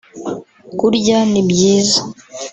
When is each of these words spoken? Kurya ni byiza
Kurya 0.79 1.17
ni 1.31 1.41
byiza 1.49 2.01